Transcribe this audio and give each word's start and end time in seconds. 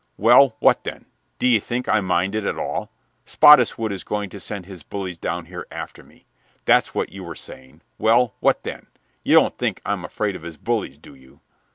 Well, 0.17 0.55
what 0.57 0.83
then? 0.83 1.05
D'ye 1.37 1.59
think 1.59 1.87
I 1.87 1.99
mind 2.01 2.33
it 2.33 2.43
at 2.43 2.57
all? 2.57 2.91
Spottiswood 3.27 3.91
is 3.91 4.03
going 4.03 4.31
to 4.31 4.39
send 4.39 4.65
his 4.65 4.81
bullies 4.81 5.19
down 5.19 5.45
here 5.45 5.67
after 5.69 6.01
me. 6.03 6.25
That's 6.65 6.95
what 6.95 7.11
you 7.11 7.23
were 7.23 7.35
saying. 7.35 7.81
Well, 7.99 8.33
what 8.39 8.63
then? 8.63 8.87
You 9.23 9.35
don't 9.35 9.55
think 9.59 9.79
I'm 9.85 10.03
afraid 10.03 10.35
of 10.35 10.41
his 10.41 10.57
bullies, 10.57 10.97
do 10.97 11.13
you?" 11.13 11.41